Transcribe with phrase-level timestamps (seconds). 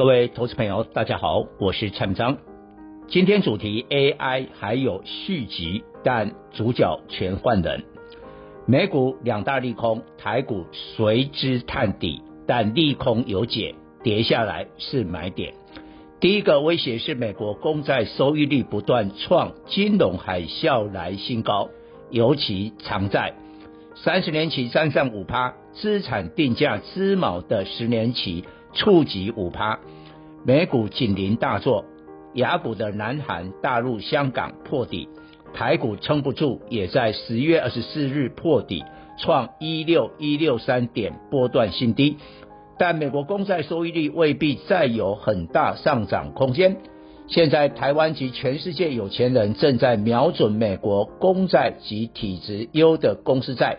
[0.00, 2.38] 各位投资朋友，大家好，我是蔡明彰。
[3.08, 7.84] 今天主题 AI 还有续集，但主角全换人。
[8.64, 15.52] 美股两大利空，台股随之探底，但利空有解，跌下来是买点。
[16.18, 21.68] 第一个威胁是美国公债收益率不断创金融海啸来新高，
[22.08, 23.34] 尤其长债，
[23.96, 28.46] 三十年期站上五趴，资产定价之锚的十年期。
[28.72, 29.78] 触及五趴，
[30.44, 31.84] 美股紧邻大作，
[32.34, 35.08] 亚股的南韩、大陆、香港破底，
[35.52, 38.84] 台股撑不住，也在十月二十四日破底，
[39.18, 42.16] 创一六一六三点波段新低。
[42.78, 46.78] 但美国公债收益率未必再有很大上涨空间。
[47.26, 53.78] 现在台湾及全世界有钱人正在瞄准美国公债及体质优的公司债，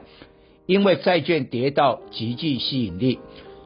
[0.68, 3.20] 因为债券跌到极具吸引力。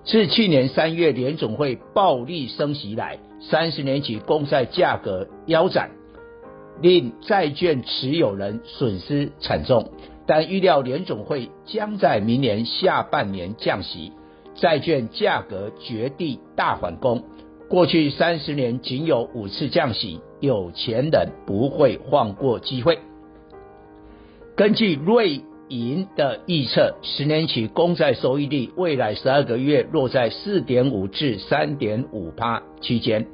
[0.05, 5.89] 自去年三月联总会暴力升息以来，三十年期公债价格腰斩，
[6.79, 9.89] 令债券持有人损失惨重。
[10.27, 14.11] 但预料联总会将在明年下半年降息，
[14.53, 17.23] 债券价格绝地大反攻。
[17.67, 22.99] 过去三十年仅有五次降息，有钱人不会放过机会。
[24.55, 25.41] 根据瑞。
[25.69, 33.27] 银的预测，十年期公债收益率未来十二个月落在四点五至三点五趴区间，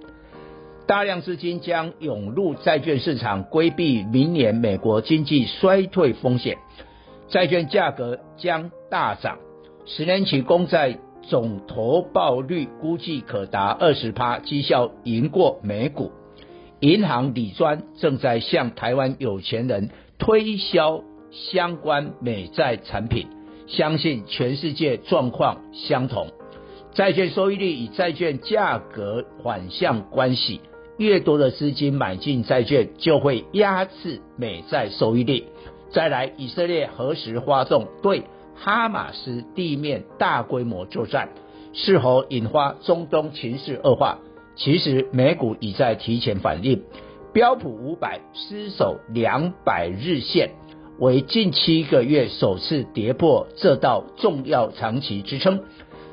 [0.88, 6.58] 大量资金将涌入债券市场，规避明年美国经济衰退风险，
[7.28, 9.38] 债券价格将大涨。
[9.86, 16.12] 十年期公债总投报率估计可达二十趴，绩效赢过美股。
[16.80, 21.04] 银行理专正在向台湾有钱人推销。
[21.32, 23.28] 相关美债产品，
[23.68, 26.28] 相信全世界状况相同。
[26.94, 30.60] 债券收益率与债券价格反向关系，
[30.98, 35.46] 越多的资金买进债券，就会压制美债收益率。
[35.92, 38.24] 再来，以色列何时发动对
[38.56, 41.30] 哈马斯地面大规模作战？
[41.74, 44.18] 是否引发中东情势恶化？
[44.58, 46.84] 其实美股已在提前反应，
[47.32, 50.52] 标普五百失守两百日线。
[51.02, 55.62] 为近七个月首次跌破这道重要长期支撑。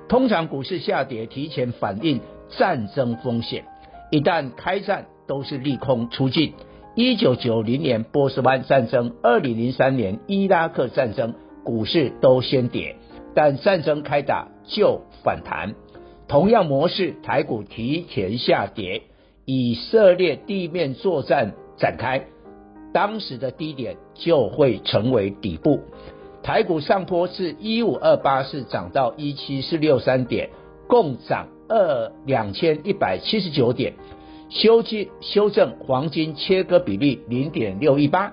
[0.08, 2.22] 通常股市下跌提前反映
[2.56, 3.66] 战争风险，
[4.10, 6.54] 一旦开战都是利空出尽。
[6.94, 11.34] 一九九零年波斯湾战争，二零零三年伊拉克战争，
[11.64, 12.96] 股市都先跌，
[13.34, 15.74] 但战争开打就反弹。
[16.28, 19.02] 同样模式，台股提前下跌，
[19.44, 22.24] 以色列地面作战展开。
[22.92, 25.80] 当时的低点就会成为底部，
[26.42, 30.50] 台股上坡至一五二八四涨到一七四六三点，
[30.86, 33.94] 共涨二两千一百七十九点，
[34.48, 38.32] 修正修正黄金切割比例零点六一八，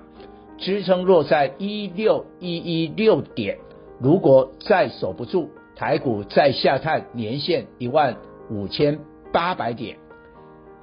[0.57, 3.57] 支撑落在一六一一六点，
[3.99, 8.15] 如果再守不住，台股再下探年线一万
[8.49, 8.99] 五千
[9.33, 9.97] 八百点。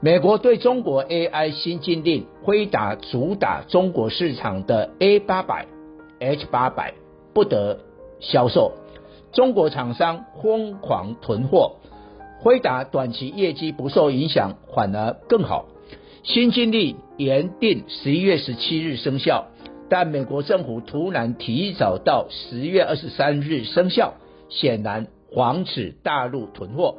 [0.04, 5.66] 美国对中国 AI 新禁令，辉达主打中国市场的 A 八百、
[6.18, 6.94] H 八百
[7.32, 7.78] 不得
[8.18, 8.72] 销售，
[9.30, 11.76] 中国厂商疯狂囤货，
[12.40, 15.66] 辉达短期业绩不受影响，反而更好。
[16.24, 19.46] 新禁令原定十一月十七日生效，
[19.88, 24.14] 但美国政府突然提早到十月二十三日生效，
[24.48, 26.96] 显然防止大陆囤货。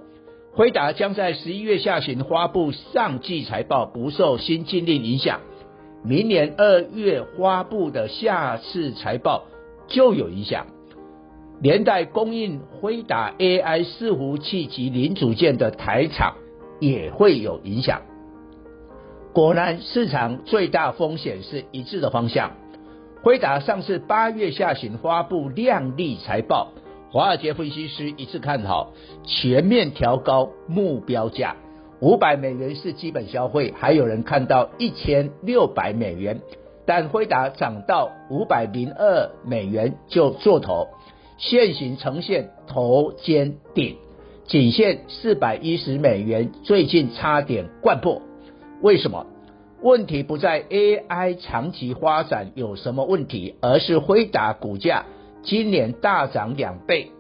[0.56, 5.40] 辉达将在十一月下旬发布上季财报，不受新禁令影响。
[6.04, 9.46] 明年二月发布的下次财报
[9.88, 10.68] 就有影响，
[11.60, 16.36] 连带供应辉达 AI 伺服器及零组件的台厂
[16.80, 18.04] 也会有影响。
[19.34, 22.52] 果然，市场最大风险是一致的方向。
[23.24, 26.74] 辉达上次八月下旬发布亮丽财报。
[27.14, 28.92] 华尔街分析师一致看好，
[29.24, 31.56] 全面调高目标价，
[32.00, 36.42] 五百美元是基本消费，还有人看到一千六百美元，
[36.88, 40.88] 但辉达涨到五百零二美元就做头，
[41.38, 43.98] 现形呈现头肩顶，
[44.48, 48.24] 仅限四百一十美元，最近差点灌破。
[48.82, 49.28] 为什么？
[49.84, 55.06] 问题不在 AI 长期发展有什么问题，而是辉达股价
[55.44, 57.12] 今年大涨两倍，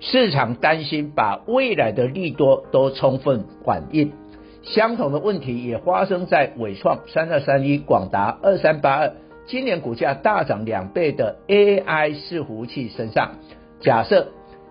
[0.00, 4.12] 市场担心把未来的利多都充分反映。
[4.64, 9.12] 相同的问题也发生在伟创三二三一、广达二三八二，
[9.46, 13.36] 今年股价大涨两倍的 AI 伺服器身上。
[13.80, 14.28] 假设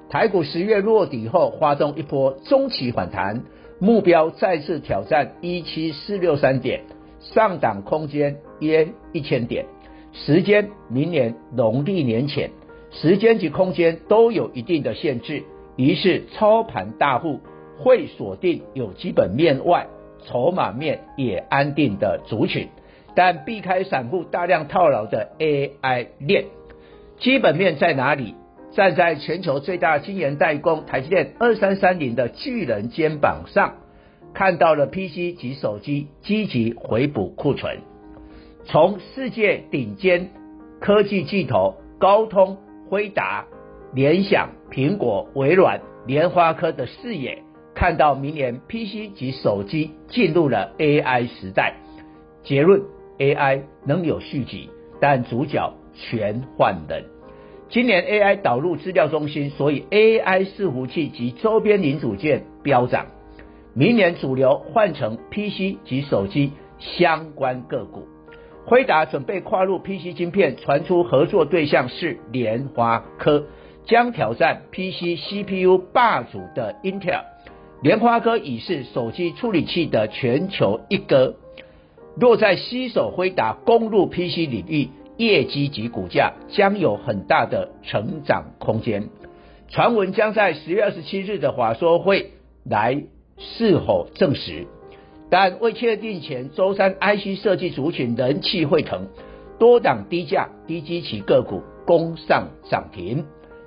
[0.10, 3.44] 台股十月落底后发动一波中期反弹，
[3.80, 6.84] 目标再次挑战一七四六三点，
[7.20, 9.66] 上档空间约一千点，
[10.14, 12.52] 时间明年农历年前，
[12.92, 15.44] 时间及空间都有一定的限制，
[15.78, 17.40] 于是操盘大户。
[17.78, 19.88] 会锁定有基本面外，
[20.28, 22.68] 筹码面也安定的族群，
[23.16, 26.46] 但避开散户大量套牢的 AI 链。
[27.18, 28.36] 基本面在哪里？
[28.74, 33.78] 站在全球最大晶圆代工台积电二三三零的巨人肩膀上，
[34.36, 37.80] 看到了 PC 及手机积极回补库存。
[38.64, 40.30] 从世界顶尖
[40.80, 42.58] 科技巨头高通、
[42.90, 43.46] 辉达、
[43.94, 47.44] 联想、苹果、微软、联发科的视野。
[47.74, 51.76] 看到明年 PC 及手机进入了 AI 时代，
[52.44, 52.82] 结论
[53.18, 54.70] ：AI 能有续集，
[55.00, 57.06] 但主角全换人。
[57.70, 63.08] 今年 AI 导入资料中心，所以 AI 伺服器及周边零组件飙涨。
[63.74, 68.06] 明年主流换成 PC 及手机相关个股。
[68.66, 73.46] 辉达准备跨入 PC 晶片，传出合作对象是联发科，
[73.86, 77.24] 将挑战 PC CPU 霸主的 Intel。
[77.82, 81.36] 联发科已是手机处理器的全球一哥，
[82.16, 89.10] 若在携手辉达攻入 PC 领域，业绩及股价将有很大的成长空间。
[89.70, 93.04] 传闻将在十月二十七日的华说会来
[93.38, 94.68] 是否证实，
[95.32, 99.08] 但未确定前，周三 IC 设计族群人气沸腾，
[99.58, 103.26] 多档低价低基期个股攻上涨停，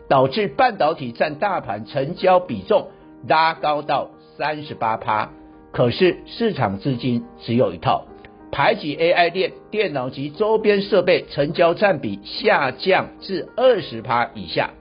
[0.09, 2.89] 导致半导体占大盘成交比重。
[3.27, 5.31] 拉高到三十八趴，
[5.73, 8.05] 可是市场资金只有一套，
[8.53, 14.73] 排挤 AI 链、电脑及周边设备成交占比下降至二十趴以下。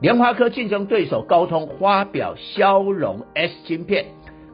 [0.00, 4.06] 联发科竞争对手高通发表骁龙 S 晶片，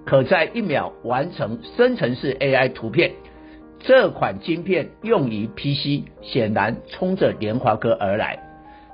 [0.05, 3.13] 可在一秒完成生成式 AI 图片。
[3.79, 8.39] 这款晶片用于 PC，显然冲着联华科而来。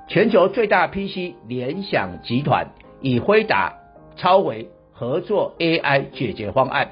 [0.07, 2.71] 全球最大 PC 联想集团
[3.01, 3.77] 以辉达。
[4.17, 6.89] 超维合作 AI 解决方案，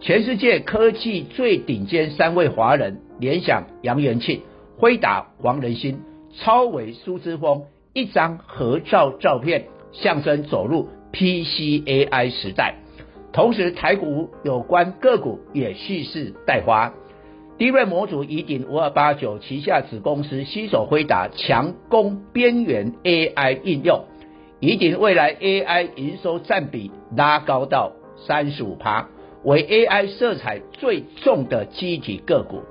[0.00, 4.40] 全世界科技最顶尖三位华人，联想杨元庆、
[4.78, 6.00] 辉达黄仁勋、
[6.34, 12.76] 超维苏之峰，一张合照照片，象征走入 PCAI 时代。
[13.34, 16.94] 同时，台股有关个股也蓄势待发。
[17.58, 24.04] DRAM 模组以顶五二八九旗下子公司携手辉达，强攻边缘 AI 应用。
[24.60, 29.08] 宜鼎未来 AI 营收占比拉高到三十五趴，
[29.42, 32.62] 为 AI 色彩最重的记忆体个股。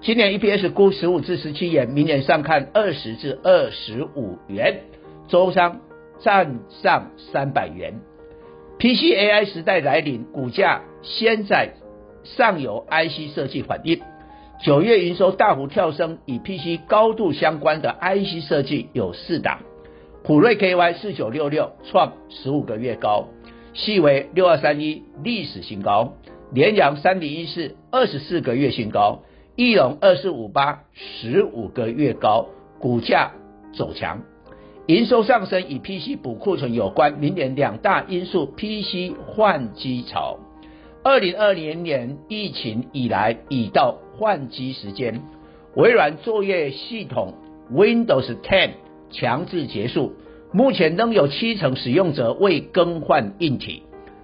[0.00, 4.80] 今年 EPS 估十五至十七元，明年上看二十至二十五元，
[5.28, 5.80] 周商
[6.20, 8.00] 站上三百元。
[8.78, 11.70] PC AI 时代来临，股价先在
[12.24, 14.02] 上游 IC 设计反应。
[14.62, 19.60] 九月营收大幅跳升，与 PC 高度相关的 IC 设计有四档。
[20.24, 23.28] 普瑞 KY 四九六六创十五个月高，
[23.72, 26.14] 细微六二三一历史新高，
[26.52, 29.22] 联阳三零一四二十四个月新高，
[29.56, 33.32] 翼龙二四五八十五个月高，股价
[33.72, 34.22] 走强，
[34.86, 40.38] 营收上升与 PC 补库存有关，明年两大因素：PC 换机潮，
[41.02, 45.22] 二零二零年疫情以来已到换机时间，
[45.74, 47.34] 微软作业系统
[47.72, 48.70] Windows 10。
[49.10, 50.12] 强制结束，
[50.52, 53.82] 目前仍有七成使用者未更换硬体。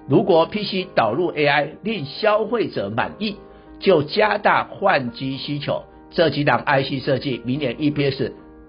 [0.08, 3.36] 如果 PC 导入 AI 令消费者满意，
[3.78, 5.82] 就加大换机需求。
[6.10, 8.32] 这几档 IC 设计明年 EPS